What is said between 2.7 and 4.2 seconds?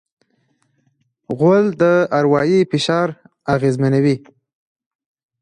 فشار اغېزمنوي.